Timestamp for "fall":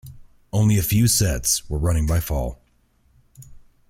2.21-2.59